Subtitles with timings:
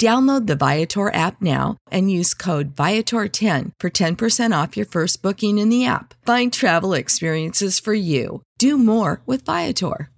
[0.00, 5.58] Download the Viator app now and use code Viator10 for 10% off your first booking
[5.58, 6.14] in the app.
[6.26, 8.42] Find travel experiences for you.
[8.58, 10.10] Do more with Viator.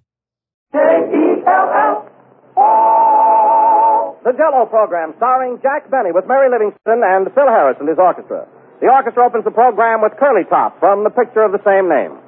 [4.25, 8.49] The Jello program starring Jack Benny with Mary Livingstone and Phil Harris and his orchestra.
[8.81, 12.19] The orchestra opens the program with Curly Top from the picture of the same name.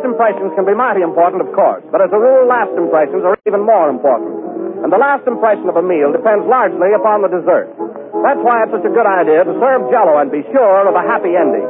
[0.00, 3.36] First impressions can be mighty important, of course, but as a rule, last impressions are
[3.44, 4.32] even more important.
[4.80, 7.68] And the last impression of a meal depends largely upon the dessert.
[8.24, 11.04] That's why it's such a good idea to serve Jello and be sure of a
[11.04, 11.68] happy ending.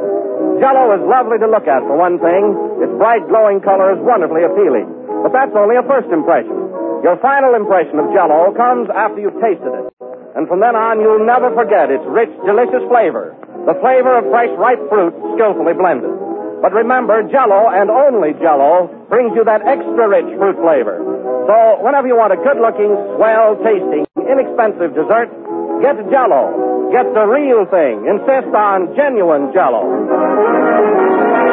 [0.63, 2.55] Jello is lovely to look at, for one thing.
[2.79, 4.87] Its bright, glowing color is wonderfully appealing.
[5.27, 6.55] But that's only a first impression.
[7.03, 9.91] Your final impression of Jello comes after you've tasted it.
[10.39, 13.35] And from then on, you'll never forget its rich, delicious flavor.
[13.67, 16.30] The flavor of fresh, ripe fruit skillfully blended.
[16.61, 21.01] But remember, Jello and only Jello brings you that extra rich fruit flavor.
[21.49, 25.33] So whenever you want a good-looking, swell-tasting, inexpensive dessert,
[25.81, 26.93] get Jello.
[26.93, 28.05] Get the real thing.
[28.05, 31.50] Insist on genuine Jello.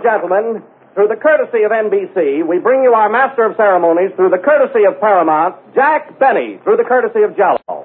[0.00, 4.30] And gentlemen, through the courtesy of NBC, we bring you our master of ceremonies through
[4.30, 7.60] the courtesy of Paramount, Jack Benny, through the courtesy of Jello.
[7.60, 7.84] Thank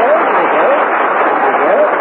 [0.00, 0.68] you, thank you,
[1.44, 1.76] thank you.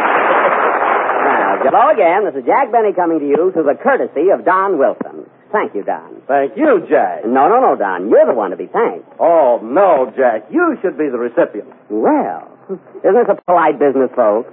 [1.19, 2.25] Now, hello again.
[2.25, 5.29] This is Jack Benny coming to you through the courtesy of Don Wilson.
[5.51, 6.21] Thank you, Don.
[6.27, 7.25] Thank you, Jack.
[7.25, 8.09] No, no, no, Don.
[8.09, 9.05] You're the one to be thanked.
[9.19, 10.47] Oh, no, Jack.
[10.49, 11.69] You should be the recipient.
[11.89, 14.49] Well, isn't this a polite business, folks?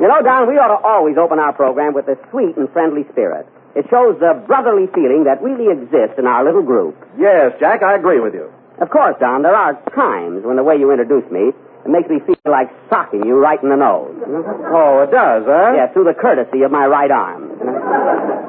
[0.00, 3.02] You know, Don, we ought to always open our program with a sweet and friendly
[3.10, 3.46] spirit.
[3.74, 6.94] It shows the brotherly feeling that really exists in our little group.
[7.18, 8.50] Yes, Jack, I agree with you.
[8.80, 11.50] Of course, Don, there are times when the way you introduce me
[11.84, 14.12] it makes me feel like socking you right in the nose.
[14.20, 15.72] Oh, it does, huh?
[15.72, 17.48] Yeah, through the courtesy of my right arm.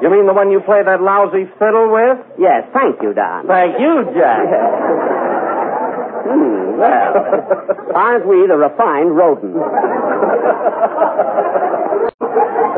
[0.02, 2.18] You mean the one you play that lousy fiddle with?
[2.38, 3.46] Yes, thank you, Don.
[3.46, 4.44] Thank you, Jack.
[6.26, 9.56] Hmm, well, aren't we the refined rodent?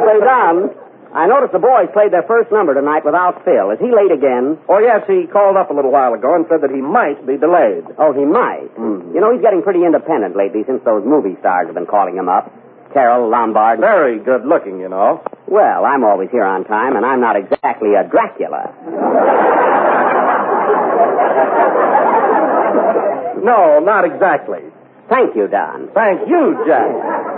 [0.02, 0.70] Say, Don,
[1.14, 3.70] I noticed the boys played their first number tonight without Phil.
[3.70, 4.58] Is he late again?
[4.68, 7.36] Oh, yes, he called up a little while ago and said that he might be
[7.36, 7.84] delayed.
[7.98, 8.72] Oh, he might.
[8.74, 9.12] Hmm.
[9.14, 12.28] You know, he's getting pretty independent lately since those movie stars have been calling him
[12.28, 12.50] up.
[12.92, 13.80] Carole, Lombard.
[13.80, 15.22] Very good looking, you know.
[15.46, 18.72] Well, I'm always here on time, and I'm not exactly a Dracula.
[23.42, 24.60] No, not exactly.
[25.08, 25.88] Thank you, Don.
[25.94, 27.31] Thank you, Jack.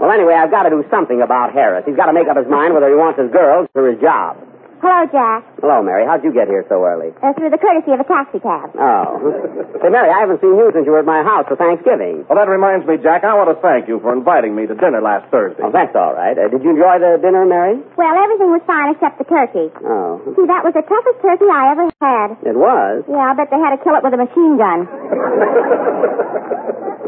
[0.00, 1.84] Well, anyway, I've got to do something about Harris.
[1.86, 4.47] He's got to make up his mind whether he wants his girls or his job.
[4.78, 5.42] Hello, Jack.
[5.58, 6.06] Hello, Mary.
[6.06, 7.10] How'd you get here so early?
[7.18, 8.70] Uh, through the courtesy of a taxi cab.
[8.78, 9.18] Oh.
[9.82, 12.22] Say, Mary, I haven't seen you since you were at my house for Thanksgiving.
[12.30, 15.02] Well, that reminds me, Jack, I want to thank you for inviting me to dinner
[15.02, 15.66] last Thursday.
[15.66, 16.38] Oh, that's all right.
[16.38, 17.74] Uh, did you enjoy the dinner, Mary?
[17.98, 19.66] Well, everything was fine except the turkey.
[19.82, 20.22] Oh.
[20.38, 22.28] See, that was the toughest turkey I ever had.
[22.46, 23.02] It was?
[23.10, 24.86] Yeah, I bet they had to kill it with a machine gun.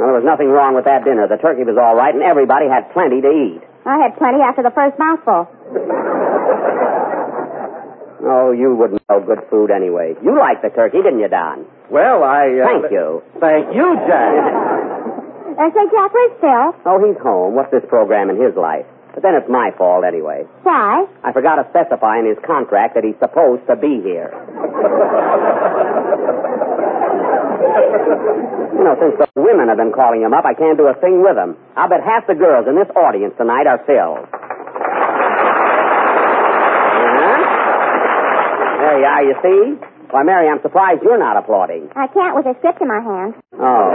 [0.01, 1.29] Well, there was nothing wrong with that dinner.
[1.29, 3.61] The turkey was all right, and everybody had plenty to eat.
[3.85, 5.45] I had plenty after the first mouthful.
[8.23, 10.15] Oh, you wouldn't know good food anyway.
[10.23, 11.65] You liked the turkey, didn't you, Don?
[11.91, 12.53] Well, I.
[12.53, 13.23] Uh, Thank you.
[13.41, 14.33] Thank you, Jack.
[15.57, 16.69] Uh, say, Jack, where's Phil?
[16.87, 17.55] Oh, he's home.
[17.55, 18.87] What's this program in his life?
[19.13, 20.45] But then it's my fault anyway.
[20.63, 21.05] Why?
[21.25, 24.31] I forgot to specify in his contract that he's supposed to be here.
[28.77, 31.23] you know, since the women have been calling him up, I can't do a thing
[31.23, 31.57] with him.
[31.77, 34.25] I'll bet half the girls in this audience tonight are Phil's.
[38.91, 39.61] There you are, you see?
[40.11, 41.95] Why, Mary, I'm surprised you're not applauding.
[41.95, 43.39] I can't with a script in my hand.
[43.55, 43.87] Oh.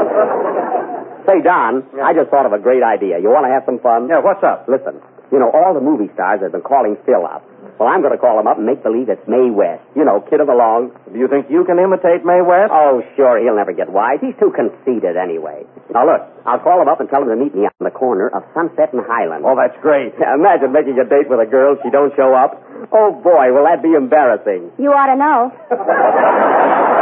[1.27, 3.19] Say, Don, I just thought of a great idea.
[3.19, 4.07] You want to have some fun?
[4.07, 4.71] Yeah, what's up?
[4.71, 5.03] Listen,
[5.35, 7.43] you know, all the movie stars have been calling Phil up.
[7.75, 9.83] Well, I'm going to call him up and make believe it's Mae West.
[9.99, 10.95] You know, kid of the long.
[11.11, 12.71] Do you think you can imitate Mae West?
[12.71, 14.23] Oh, sure, he'll never get wise.
[14.23, 15.67] He's too conceited anyway.
[15.91, 18.31] Now, look, I'll call him up and tell him to meet me on the corner
[18.31, 19.43] of Sunset and Highland.
[19.43, 20.15] Oh, that's great.
[20.39, 22.63] Imagine making a date with a girl, she don't show up.
[22.95, 24.71] Oh, boy, will that be embarrassing.
[24.79, 25.51] You ought to know.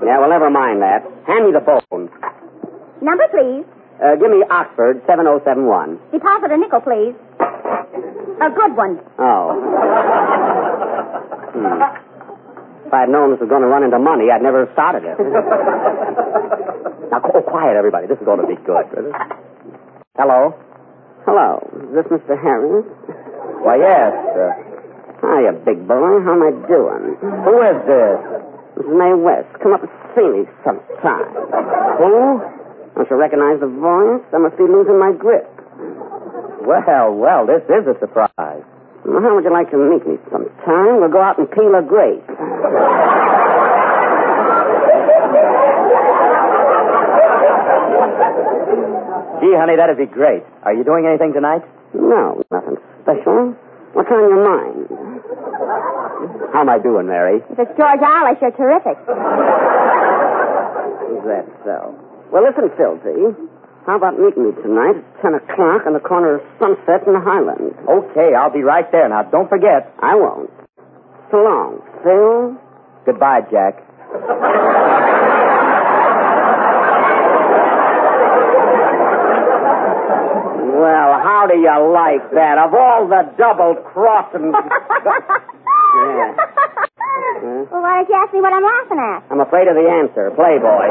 [0.00, 1.04] Yeah, well, never mind that.
[1.28, 2.08] Hand me the phone.
[3.04, 3.64] Number, please.
[4.00, 6.00] Uh, give me Oxford 7071.
[6.10, 7.12] Deposit a nickel, please.
[8.40, 9.00] A good one.
[9.18, 9.56] Oh.
[11.50, 11.82] Hmm.
[12.86, 15.14] If I'd known this was going to run into money, I'd never have started it.
[17.10, 18.06] now, oh, quiet, everybody.
[18.06, 18.86] This is going to be good.
[20.14, 20.54] Hello?
[21.26, 21.58] Hello.
[21.90, 22.38] Is this Mr.
[22.38, 22.86] Harris?
[23.62, 24.14] Why, yes.
[24.34, 24.54] Uh,
[25.22, 26.22] Hiya, big boy.
[26.26, 27.14] How am I doing?
[27.18, 28.18] who is this?
[28.78, 29.50] This is Mae West.
[29.62, 31.30] Come up and see me sometime.
[31.98, 32.40] Who?
[32.94, 34.22] Don't you recognize the voice?
[34.34, 35.46] I must be losing my grip.
[36.70, 38.62] Well, well, this is a surprise.
[39.02, 41.00] Well, how would you like to meet me sometime?
[41.02, 42.22] We'll go out and peel a grape.
[49.42, 50.44] Gee, honey, that'd be great.
[50.62, 51.66] Are you doing anything tonight?
[51.92, 53.56] No, nothing special.
[53.98, 54.86] What's on your mind?
[56.54, 57.42] How am I doing, Mary?
[57.50, 58.94] If it's George Alice, you're terrific.
[61.18, 61.98] Is that so?
[62.30, 63.34] Well, listen, Philzy.
[63.90, 67.74] How about meeting me tonight at 10 o'clock on the corner of Sunset and Highland?
[67.90, 69.08] Okay, I'll be right there.
[69.08, 69.90] Now, don't forget.
[69.98, 70.46] I won't.
[71.34, 72.54] So long, Phil.
[73.02, 73.82] Goodbye, Jack.
[80.78, 82.62] Well, how do you like that?
[82.62, 84.54] Of all the double crossing.
[85.98, 86.30] yeah.
[87.42, 89.26] Well, why don't you ask me what I'm laughing at?
[89.34, 90.30] I'm afraid of the answer.
[90.38, 90.86] Playboy.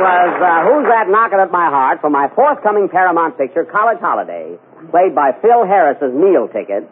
[0.00, 4.56] Was uh, Who's That Knocking at My Heart for my forthcoming Paramount picture, College Holiday,
[4.90, 6.88] played by Phil Harris's meal ticket.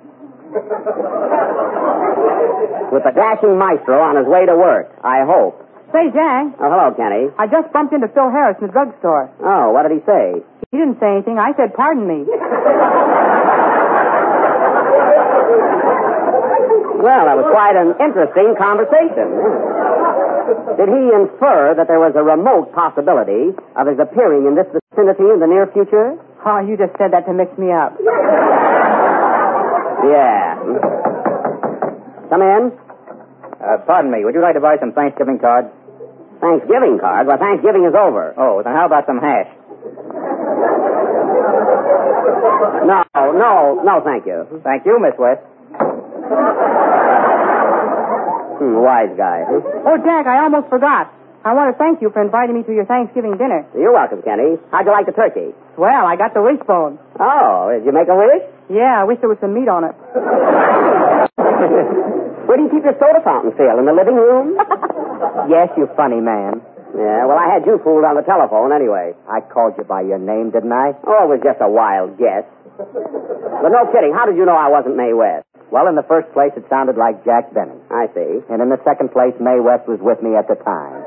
[2.88, 5.60] With the dashing maestro on his way to work, I hope.
[5.92, 7.32] Say, Jack, Oh, hello, Kenny.
[7.40, 9.32] I just bumped into Phil Harris in the drugstore.
[9.40, 10.44] Oh, what did he say?
[10.72, 11.38] He didn't say anything.
[11.40, 12.28] I said, pardon me.
[16.98, 19.28] Well, that was quite an interesting conversation.
[20.78, 25.28] Did he infer that there was a remote possibility of his appearing in this vicinity
[25.28, 26.16] in the near future?
[26.46, 27.98] Oh, you just said that to mix me up.
[30.08, 30.56] Yeah.
[32.30, 32.72] Come in.
[33.58, 34.24] Uh, pardon me.
[34.24, 35.68] Would you like to buy some Thanksgiving cards?
[36.40, 37.26] Thanksgiving cards?
[37.26, 38.32] Well, Thanksgiving is over.
[38.38, 39.50] Oh, then how about some hash?
[42.86, 43.04] No,
[43.36, 44.46] no, no, thank you.
[44.64, 45.42] Thank you, Miss West.
[48.78, 49.42] Hmm, wise guy.
[49.44, 49.60] huh?
[49.90, 51.12] Oh, Jack, I almost forgot.
[51.44, 53.64] I want to thank you for inviting me to your Thanksgiving dinner.
[53.74, 54.58] You're welcome, Kenny.
[54.70, 55.54] How'd you like the turkey?
[55.78, 56.98] Well, I got the wishbone.
[57.18, 58.42] Oh, did you make a wish?
[58.68, 59.94] Yeah, I wish there was some meat on it.
[62.48, 63.78] Where do you keep your soda fountain, Phil?
[63.78, 64.58] In the living room?
[65.48, 66.60] Yes, you funny man.
[66.92, 69.14] yeah, well, I had you fooled on the telephone anyway.
[69.24, 70.92] I called you by your name, didn't I?
[71.08, 72.44] Oh, it was just a wild guess.
[72.76, 74.12] But no kidding.
[74.12, 75.47] How did you know I wasn't Mae West?
[75.70, 77.76] Well, in the first place, it sounded like Jack Benny.
[77.90, 78.40] I see.
[78.48, 81.04] And in the second place, Mae West was with me at the time.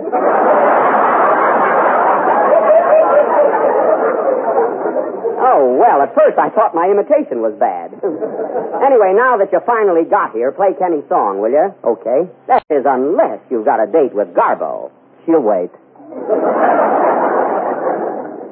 [5.41, 7.91] Oh, well, at first I thought my imitation was bad.
[8.87, 11.73] anyway, now that you finally got here, play Kenny's song, will you?
[11.83, 12.29] Okay.
[12.47, 14.91] That is, unless you've got a date with Garbo.
[15.25, 15.73] She'll wait.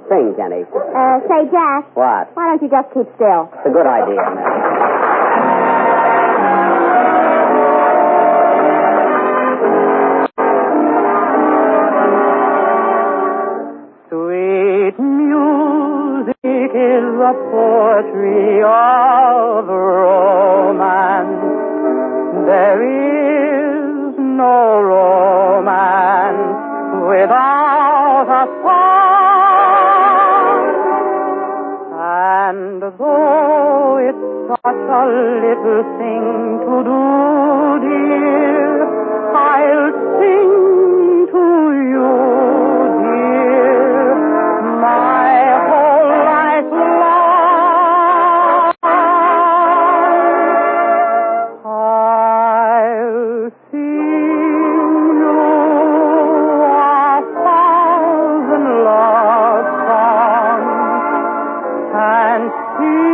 [0.09, 0.65] Sing, Kenny.
[0.65, 2.33] Uh, say, Jack, What?
[2.33, 3.45] why don't you just keep still?
[3.53, 4.58] It's a good idea, Mary.
[17.19, 21.43] The poetry of romance.
[22.47, 26.55] There is no romance
[27.11, 29.59] without a song.
[31.99, 35.03] And though it's such a
[35.43, 36.25] little thing
[36.63, 37.03] to do,
[37.83, 38.58] dear,
[58.69, 60.69] love songs
[61.93, 62.43] and
[62.75, 63.08] still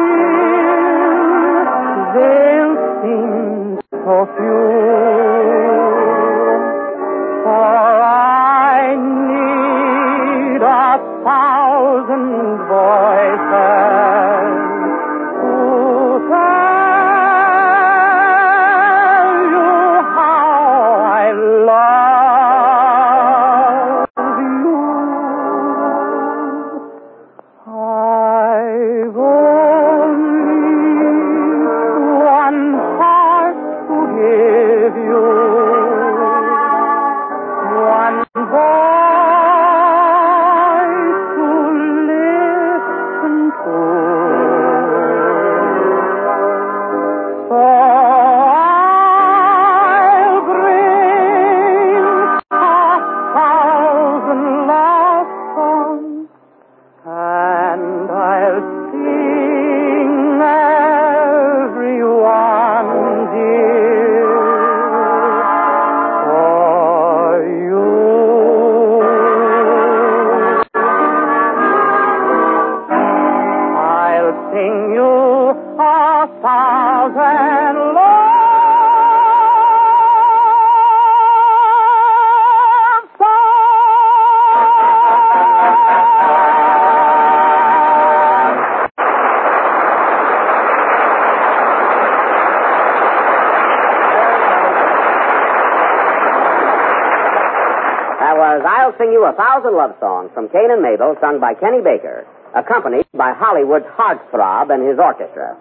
[99.56, 102.28] Thousand Love Songs from Cain and Mabel, sung by Kenny Baker,
[102.60, 105.56] accompanied by Hollywood's heartthrob and his orchestra.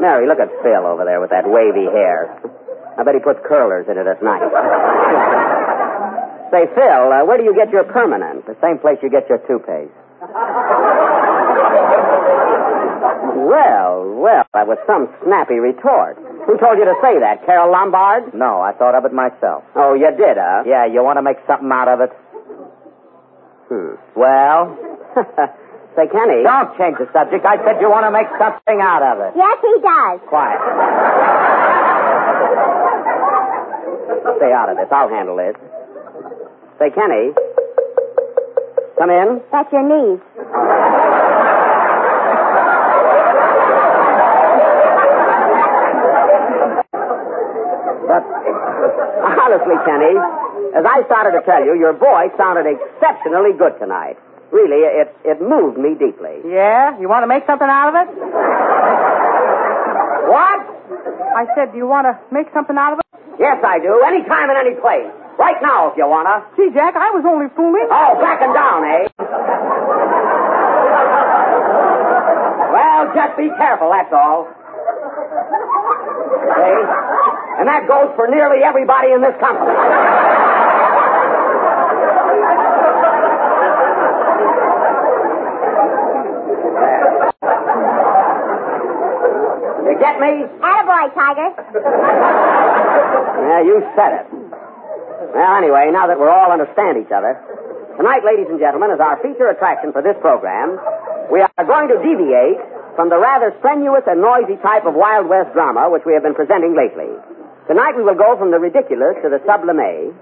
[0.00, 2.32] Mary, look at Phil over there with that wavy hair.
[2.96, 4.40] I bet he puts curlers in it at night.
[6.48, 8.48] Say, Phil, uh, where do you get your permanent?
[8.48, 9.92] The same place you get your toupees.
[13.36, 16.16] Well, well, that was some snappy retort.
[16.48, 17.44] Who told you to say that?
[17.44, 18.32] Carole Lombard?
[18.32, 19.60] No, I thought of it myself.
[19.76, 20.64] Oh, you did, huh?
[20.64, 22.10] Yeah, you want to make something out of it?
[23.68, 23.94] Hmm.
[24.16, 24.76] Well,
[25.96, 26.42] Say, Kenny.
[26.42, 27.44] don't change the subject.
[27.44, 29.32] I said you want to make something out of it.
[29.36, 30.20] Yes, he does.
[30.26, 30.60] Quiet.
[34.40, 34.88] Stay out of this.
[34.90, 35.54] I'll handle this.
[36.78, 37.32] Say, Kenny.
[38.98, 39.42] Come in.
[39.52, 40.22] That's your niece.
[46.92, 48.24] But
[49.40, 50.14] honestly, Kenny,
[50.72, 54.16] as I started to tell you, your voice sounded exceptionally good tonight.
[54.52, 56.40] Really, it it moved me deeply.
[56.48, 56.98] Yeah?
[57.00, 58.08] You want to make something out of it?
[60.28, 60.58] What?
[61.36, 63.06] I said, do you want to make something out of it?
[63.40, 64.00] Yes, I do.
[64.04, 65.08] Any time and any place.
[65.40, 66.44] Right now, if you wanna.
[66.56, 67.88] Gee, Jack, I was only fooling.
[67.88, 69.08] Oh, backing down, eh?
[72.68, 74.44] well, just be careful, that's all.
[76.52, 76.76] Okay?
[77.60, 79.72] And that goes for nearly everybody in this company.
[88.62, 90.32] You get me?
[90.58, 91.48] Attaboy, Tiger.
[93.38, 94.26] Yeah, you said it.
[95.30, 97.38] Well, anyway, now that we're all understand each other,
[97.96, 100.76] tonight, ladies and gentlemen, is our feature attraction for this program.
[101.30, 102.58] We are going to deviate
[102.98, 106.36] from the rather strenuous and noisy type of Wild West drama which we have been
[106.36, 107.08] presenting lately.
[107.70, 110.12] Tonight we will go from the ridiculous to the sublime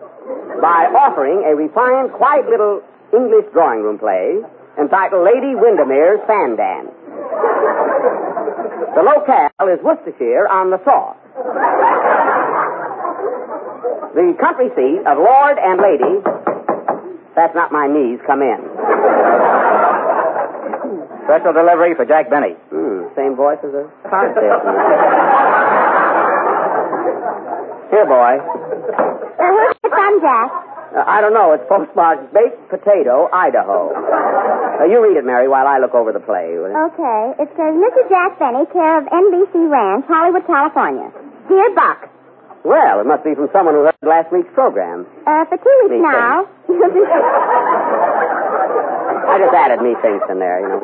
[0.60, 2.84] by offering a refined, quiet little
[3.16, 4.44] English drawing room play
[4.78, 6.94] entitled Lady Windermere's Fan Dance.
[8.94, 11.16] The locale is Worcestershire on the Source.
[14.14, 16.18] The country seat of Lord and Lady.
[17.36, 18.18] That's not my knees.
[18.26, 18.58] Come in.
[21.30, 22.58] Special delivery for Jack Benny.
[22.74, 24.74] Hmm, same voice as a car salesman.
[27.94, 28.34] Here, boy.
[28.42, 30.50] Uh, where's it from, Jack?
[30.90, 31.52] Uh, I don't know.
[31.54, 33.94] It's postmarked Baked Potato, Idaho.
[34.80, 36.56] Uh, you read it, Mary, while I look over the play.
[36.56, 37.20] Okay.
[37.36, 38.08] It says, Mrs.
[38.08, 41.12] Jack Benny, care of NBC Ranch, Hollywood, California.
[41.52, 42.08] Dear Buck,
[42.64, 45.04] Well, it must be from someone who heard last week's program.
[45.28, 46.48] uh, for two weeks Me now.
[49.30, 50.80] I just added me things in there, you know.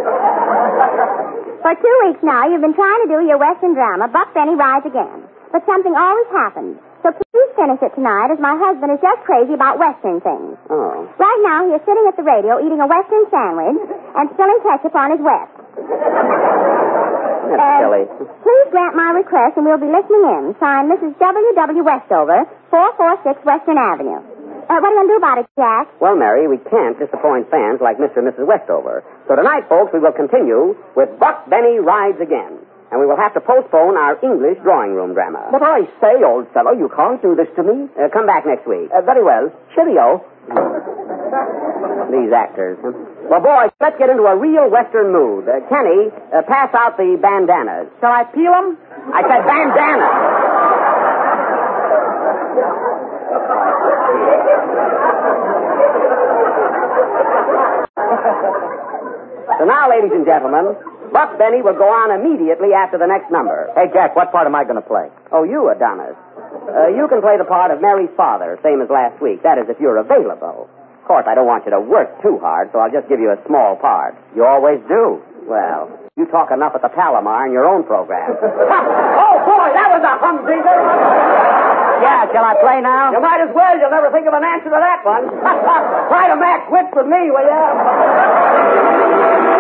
[1.64, 4.86] For two weeks now, you've been trying to do your Western drama, Buck Benny Rides
[4.86, 5.24] Again.
[5.50, 6.76] But something always happens.
[7.56, 10.60] Finish it tonight, as my husband is just crazy about Western things.
[10.68, 11.08] Oh.
[11.16, 13.80] Right now, he is sitting at the radio eating a Western sandwich
[14.12, 15.56] and spilling ketchup on his West.
[17.48, 18.04] That's Uh, silly.
[18.44, 20.54] Please grant my request, and we'll be listening in.
[20.60, 21.16] Signed, Mrs.
[21.18, 21.48] W.
[21.56, 21.82] W.
[21.82, 24.20] Westover, 446 Western Avenue.
[24.68, 25.86] Uh, what are you going to do about it, Jack?
[26.02, 28.18] Well, Mary, we can't disappoint fans like Mr.
[28.18, 28.44] and Mrs.
[28.50, 29.04] Westover.
[29.28, 32.65] So tonight, folks, we will continue with Buck Benny Rides Again.
[32.90, 35.49] And we will have to postpone our English drawing room drama.
[35.50, 37.88] But I say, old fellow, you can't do this to me.
[37.99, 38.90] Uh, come back next week.
[38.94, 39.51] Uh, very well.
[39.75, 40.22] Cheerio.
[42.07, 42.79] These actors.
[43.27, 45.49] Well, boys, let's get into a real Western mood.
[45.49, 47.90] Uh, Kenny, uh, pass out the bandanas.
[47.99, 48.79] Shall I peel them?
[49.11, 50.46] I said bandanas.
[59.59, 60.77] So now, ladies and gentlemen,
[61.16, 63.72] Buck Benny will go on immediately after the next number.
[63.72, 65.09] Hey, Jack, what part am I going to play?
[65.33, 66.12] Oh, you, Adonis.
[66.12, 69.40] Uh, you can play the part of Mary's father, same as last week.
[69.40, 70.68] That is, if you're available.
[70.68, 73.33] Of course, I don't want you to work too hard, so I'll just give you
[73.33, 74.12] a small part.
[74.37, 75.24] You always do.
[75.48, 75.88] Well,
[76.20, 78.37] you talk enough at the Palomar in your own program.
[79.24, 80.79] oh, boy, that was a humdinger.
[82.05, 83.16] Yeah, shall I play now?
[83.16, 83.72] You might as well.
[83.81, 85.33] You'll never think of an answer to that one.
[86.12, 89.56] Try to match wits with me, will you?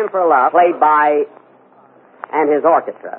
[0.00, 1.24] A for Love, played by
[2.32, 3.18] and his orchestra.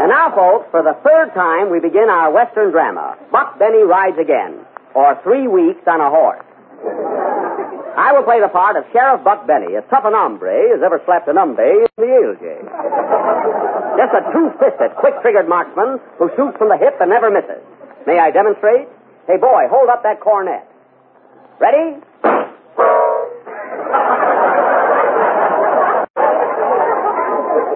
[0.00, 4.16] and now, folks, for the third time, we begin our Western drama, Buck Benny Rides
[4.18, 6.44] Again, or Three Weeks on a Horse.
[7.92, 11.02] I will play the part of Sheriff Buck Benny, as tough an hombre as ever
[11.04, 12.56] slapped an umbe in the Ilge.
[14.00, 17.60] Just a two-fisted, quick-triggered marksman who shoots from the hip and never misses.
[18.06, 18.88] May I demonstrate?
[19.26, 20.64] Hey, boy, hold up that cornet.
[21.60, 22.00] Ready?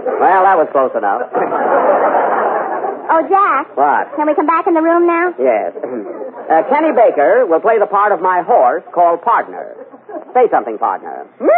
[0.07, 1.29] Well, that was close enough.
[3.07, 3.71] Oh, Jack.
[3.79, 4.11] what?
[4.19, 5.31] Can we come back in the room now?
[5.39, 5.73] Yes.
[6.47, 9.75] Uh, Kenny Baker will play the part of my horse called Partner.
[10.31, 11.27] Say something, partner.
[11.43, 11.51] the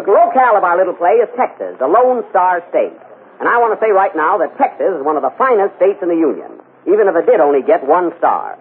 [0.00, 2.96] locale of our little play is Texas, the Lone Star State.
[3.36, 6.00] And I want to say right now that Texas is one of the finest states
[6.00, 6.56] in the Union,
[6.88, 8.56] even if it did only get one star.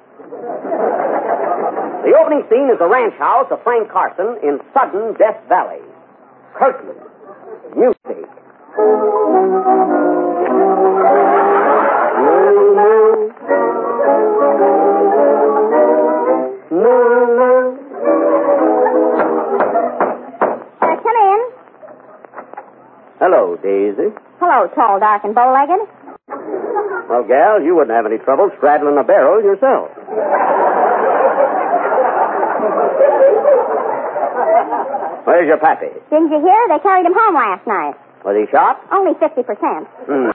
[2.03, 5.79] the opening scene is the ranch house of Frank Carson in sudden Death Valley.
[6.59, 6.91] Curtain.
[7.75, 8.27] Music.
[19.61, 21.39] Uh, come in.
[23.19, 24.09] Hello, Daisy.
[24.39, 25.87] Hello, tall, dark, and bow-legged.
[27.09, 29.91] Well, gal, you wouldn't have any trouble straddling a barrel yourself.
[35.25, 35.91] Where's your pappy?
[36.09, 36.59] Didn't you hear?
[36.69, 37.95] They carried him home last night.
[38.25, 38.81] Was he shot?
[38.91, 39.45] Only 50%.
[40.09, 40.29] Hmm.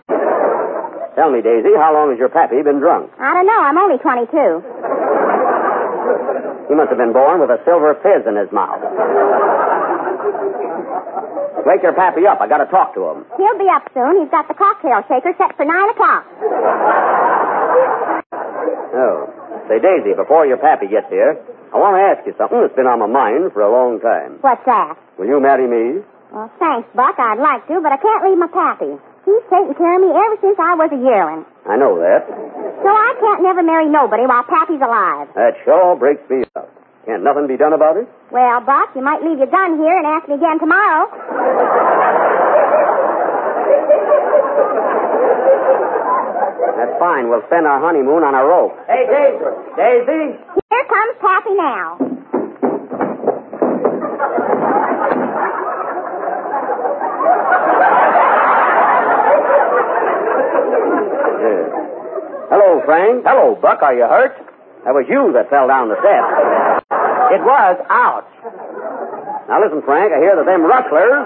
[1.14, 3.10] Tell me, Daisy, how long has your pappy been drunk?
[3.18, 3.60] I don't know.
[3.62, 4.30] I'm only 22.
[6.68, 8.82] He must have been born with a silver fizz in his mouth.
[11.66, 12.38] Wake your pappy up.
[12.40, 13.24] I got to talk to him.
[13.38, 14.22] He'll be up soon.
[14.22, 16.22] He's got the cocktail shaker set for 9 o'clock.
[18.94, 19.26] Oh.
[19.66, 21.34] Say, Daisy, before your pappy gets here,
[21.76, 24.40] I want to ask you something that's been on my mind for a long time.
[24.40, 24.96] What's that?
[25.20, 26.00] Will you marry me?
[26.32, 27.20] Well, thanks, Buck.
[27.20, 28.96] I'd like to, but I can't leave my pappy.
[29.28, 31.44] He's taken care of me ever since I was a yearling.
[31.68, 32.24] I know that.
[32.80, 35.28] So I can't never marry nobody while Pappy's alive.
[35.36, 36.72] That sure breaks me up.
[37.04, 38.08] Can't nothing be done about it?
[38.32, 41.12] Well, Buck, you might leave your gun here and ask me again tomorrow.
[46.80, 47.28] That's fine.
[47.28, 48.72] We'll spend our honeymoon on a rope.
[48.88, 49.44] Hey, Daisy.
[49.76, 50.24] Daisy?
[50.76, 51.96] Here comes Pappy now.
[62.50, 63.24] Hello, Frank.
[63.24, 63.80] Hello, Buck.
[63.80, 64.36] Are you hurt?
[64.84, 66.28] That was you that fell down the steps.
[67.32, 67.80] It was.
[67.88, 68.28] Ouch.
[69.48, 70.12] Now listen, Frank.
[70.12, 71.24] I hear that them rustlers,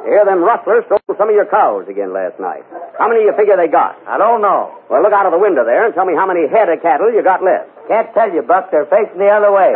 [0.00, 2.64] I hear them rustlers stole some of your cows again last night.
[2.98, 3.94] How many do you figure they got?
[4.06, 4.74] I don't know.
[4.90, 7.12] Well, look out of the window there and tell me how many head of cattle
[7.14, 7.70] you got left.
[7.86, 8.70] Can't tell you, Buck.
[8.70, 9.70] They're facing the other way.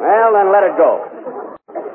[0.00, 1.02] Well, then let it go.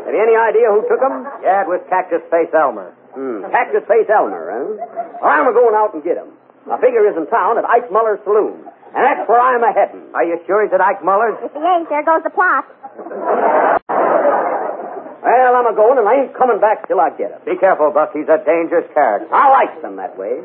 [0.05, 1.23] Have you any idea who took them?
[1.45, 2.91] Yeah, it was Cactus Face Elmer.
[3.13, 3.45] Hmm.
[3.53, 5.21] Cactus Face Elmer, huh?
[5.21, 6.33] Well, I'm going out and get him.
[6.69, 8.65] I figure he's in town at Ike Muller's saloon.
[8.89, 10.09] And that's where I'm a heading.
[10.17, 11.37] Are you sure he's at Ike Muller's?
[11.45, 12.65] If he ain't, there goes the plot.
[15.19, 17.39] Well, I'm a going and I ain't coming back till I get him.
[17.45, 18.11] Be careful, Buck.
[18.13, 19.27] He's a dangerous character.
[19.29, 20.41] I like them that way.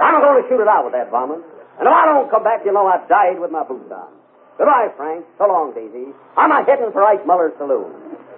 [0.00, 1.44] I'm going to shoot it out with that varmint.
[1.78, 4.08] And if I don't come back, you know I died with my boots on.
[4.58, 5.24] Goodbye, Frank.
[5.38, 6.12] So long, Daisy.
[6.36, 7.92] I'm a heading for Ike Muller's saloon.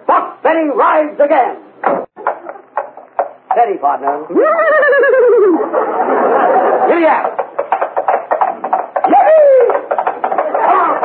[0.07, 1.57] Buck Benny rides again.
[3.51, 4.25] Steady, partner.
[6.89, 7.52] Giddy up.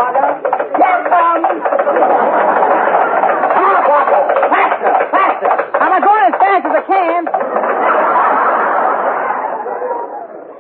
[0.09, 1.47] Here it comes.
[3.55, 4.23] Come on, partner.
[4.49, 5.51] Faster, faster.
[5.79, 7.23] I'm going as fast as I can.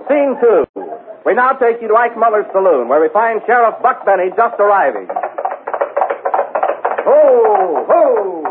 [0.08, 0.64] Scene two.
[1.24, 4.60] We now take you to Ike Muller's saloon, where we find Sheriff Buck Benny just
[4.60, 5.08] arriving.
[7.04, 8.44] Ho, ho.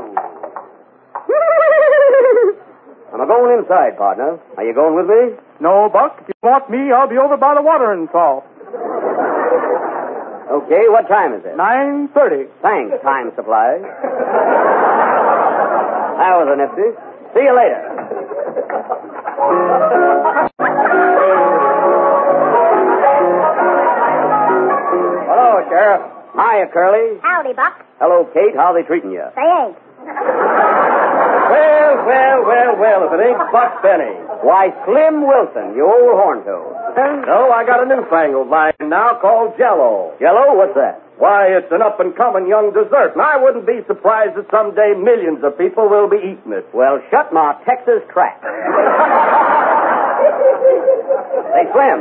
[3.14, 4.40] I'm a going inside, partner.
[4.58, 5.38] Are you going with me?
[5.60, 6.18] No, Buck.
[6.22, 8.44] If you want me, I'll be over by the watering trough.
[10.58, 11.56] Okay, what time is it?
[11.56, 12.46] Nine thirty.
[12.62, 13.78] Thanks, time supply.
[16.18, 16.90] that was a nifty.
[17.36, 18.98] See you later.
[24.28, 26.02] Hello, Sheriff.
[26.36, 27.20] Hiya, Curly.
[27.24, 27.86] Howdy, Buck.
[28.00, 28.56] Hello, Kate.
[28.56, 29.24] How they treating you?
[29.36, 29.76] They ain't.
[31.48, 34.14] Well, well, well, well, if it ain't Buck Benny.
[34.44, 36.44] Why, Slim Wilson, you old horn
[36.98, 40.18] No, I got a newfangled line now called Jello.
[40.20, 40.98] Yellow, what's that?
[41.22, 44.98] Why, it's an up and coming young dessert, and I wouldn't be surprised that someday
[44.98, 46.66] millions of people will be eating it.
[46.74, 48.42] Well, shut my Texas trap.
[51.54, 52.00] hey, Slim.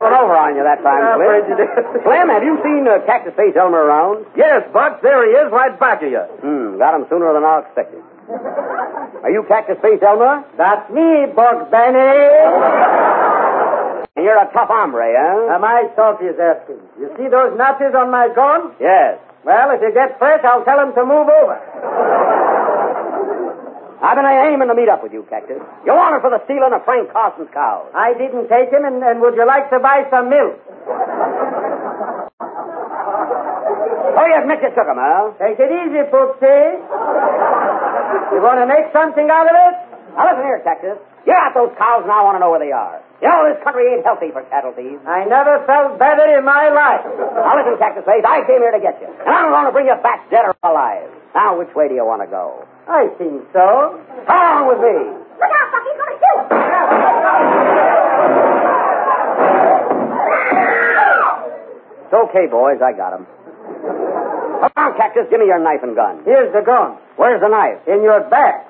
[0.00, 1.28] Throwing over on you that time, I'm Slim.
[1.28, 1.68] afraid you did.
[2.04, 4.24] Slim, have you seen uh, Cactus Face Elmer around?
[4.36, 6.24] Yes, Buck, there he is, right back of you.
[6.40, 8.00] Hmm, got him sooner than I expected.
[8.32, 10.44] Are you Cactus Face Elmer?
[10.56, 12.12] That's me, Buck Benny.
[14.16, 15.54] You're a tough hombre, huh?
[15.54, 16.80] Am I tough, he's asking.
[17.00, 18.72] You see those notches on my gun?
[18.80, 19.18] Yes.
[19.44, 21.58] Well, if you get fresh, I'll tell him to move over.
[24.02, 25.62] I've been aiming to meet up with you, Cactus.
[25.86, 27.86] You're wanted for the stealing of Frank Carson's cows.
[27.94, 30.58] I didn't take him, and, and would you like to buy some milk?
[34.12, 34.62] Oh, you Mr.
[34.62, 35.32] you took him, huh?
[35.38, 37.61] Take it easy, Poopsie.
[38.32, 39.74] You want to make something out of it?
[40.16, 40.98] Now listen here, Texas.
[41.24, 42.98] You got those cows, and I want to know where they are.
[43.22, 44.98] You know this country ain't healthy for cattle thieves.
[45.06, 47.06] I never felt better in my life.
[47.06, 49.86] Now listen, Texas Face, I came here to get you, and I'm going to bring
[49.86, 51.06] you back dead or alive.
[51.34, 52.66] Now, which way do you want to go?
[52.84, 53.96] I think so.
[54.26, 54.96] Come on with me.
[55.40, 57.52] Look out, Buck, he's going to shoot.
[62.04, 62.82] It's okay, boys.
[62.84, 63.26] I got him.
[64.62, 65.26] Come on, Cactus.
[65.26, 66.22] Give me your knife and gun.
[66.22, 66.94] Here's the gun.
[67.18, 67.82] Where's the knife?
[67.90, 68.62] In your back.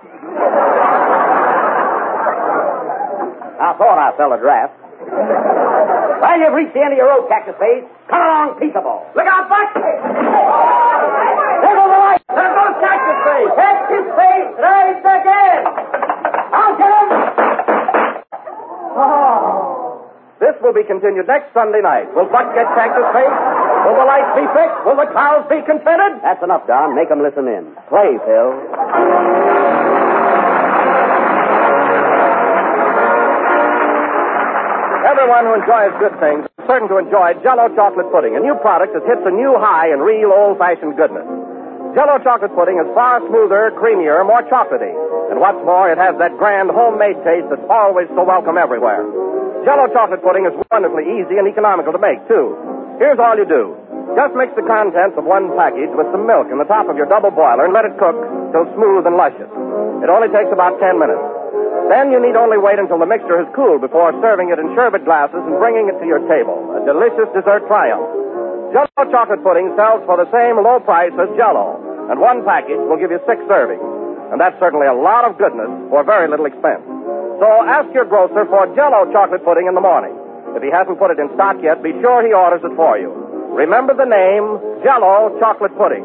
[3.60, 4.72] I thought I fell a draft.
[4.72, 7.84] Well, you've reached the end of your road, Cactus Face.
[8.08, 9.04] Come along, peaceable.
[9.12, 9.68] Look out, Buck.
[9.76, 12.24] There goes the light.
[12.24, 13.52] There goes Cactus Face.
[13.52, 15.60] Cactus Face, right again.
[16.56, 17.08] I'll get him.
[18.96, 20.08] Oh.
[20.40, 22.08] This will be continued next Sunday night.
[22.16, 23.36] Will Buck get Cactus Face?
[23.82, 24.78] Will the lights be fixed?
[24.86, 26.22] Will the cows be contented?
[26.22, 26.94] That's enough, Don.
[26.94, 27.66] Make them listen in.
[27.90, 28.48] Play, Phil.
[35.02, 38.94] Everyone who enjoys good things is certain to enjoy Jello chocolate pudding, a new product
[38.94, 41.26] that hits a new high in real old-fashioned goodness.
[41.98, 44.94] Jello chocolate pudding is far smoother, creamier, more chocolatey.
[45.28, 49.02] And what's more, it has that grand homemade taste that's always so welcome everywhere.
[49.66, 52.71] Jello chocolate pudding is wonderfully easy and economical to make, too.
[53.00, 53.76] Here's all you do.
[54.12, 57.08] Just mix the contents of one package with some milk in the top of your
[57.08, 58.16] double boiler and let it cook
[58.52, 59.48] till smooth and luscious.
[60.04, 61.24] It only takes about 10 minutes.
[61.88, 65.04] Then you need only wait until the mixture has cooled before serving it in sherbet
[65.08, 66.56] glasses and bringing it to your table.
[66.76, 68.04] A delicious dessert triumph.
[68.76, 71.76] Jello chocolate pudding sells for the same low price as Jello,
[72.08, 73.84] and one package will give you six servings.
[74.32, 76.84] And that's certainly a lot of goodness for very little expense.
[77.36, 80.16] So ask your grocer for Jello chocolate pudding in the morning.
[80.56, 83.10] If he hasn't put it in stock yet, be sure he orders it for you.
[83.56, 86.04] Remember the name Jello chocolate pudding.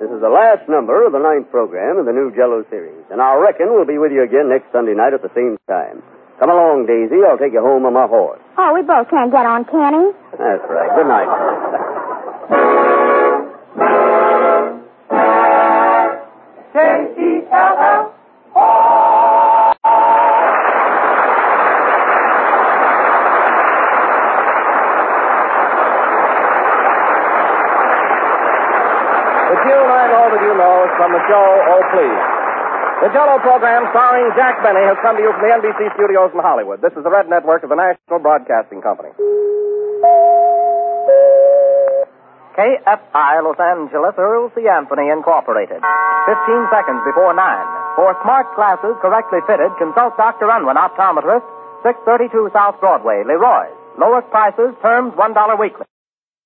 [0.00, 3.20] This is the last number of the ninth program of the new Jello series, and
[3.20, 6.00] I reckon we'll be with you again next Sunday night at the same time.
[6.40, 7.20] Come along, Daisy.
[7.20, 8.40] I'll take you home on my horse.
[8.56, 10.04] Oh, we both can't get on, can we?
[10.40, 10.88] That's right.
[10.96, 11.28] Good night.
[31.00, 32.24] From the show Oh Please.
[33.00, 36.44] The Jello program starring Jack Benny has come to you from the NBC studios in
[36.44, 36.84] Hollywood.
[36.84, 39.08] This is the Red Network of the National Broadcasting Company.
[42.52, 44.68] KFI Los Angeles Earl C.
[44.68, 45.80] Anthony Incorporated.
[45.80, 47.40] 15 seconds before 9.
[47.96, 50.52] For smart glasses correctly fitted, consult Dr.
[50.52, 51.48] Unwin, optometrist,
[51.80, 53.72] 632 South Broadway, Leroy.
[53.96, 55.88] Lowest prices, terms $1 weekly.